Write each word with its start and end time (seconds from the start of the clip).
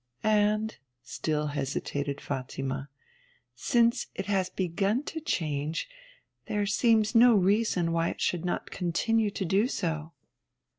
'And,' 0.23 0.77
still 1.03 1.47
hesitated 1.53 2.19
Fatima, 2.19 2.89
'since 3.53 4.07
it 4.15 4.25
has 4.25 4.49
begun 4.49 5.03
to 5.03 5.19
change, 5.21 5.87
there 6.47 6.65
seems 6.65 7.13
no 7.13 7.35
reason 7.35 7.91
why 7.91 8.09
it 8.09 8.19
should 8.19 8.43
not 8.43 8.71
continue 8.71 9.29
to 9.29 9.45
do 9.45 9.67
so.' 9.67 10.11